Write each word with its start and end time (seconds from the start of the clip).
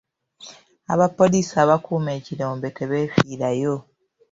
Abapoliisi 0.93 1.55
abakuuma 1.63 2.09
ekirombe 2.19 2.67
tebeefiirayo. 2.77 3.75